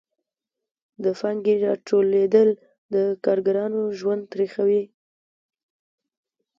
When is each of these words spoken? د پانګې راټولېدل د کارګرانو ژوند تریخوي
د 1.03 1.05
پانګې 1.19 1.55
راټولېدل 1.65 2.49
د 2.93 2.95
کارګرانو 3.23 3.81
ژوند 3.99 4.21
تریخوي 4.31 4.83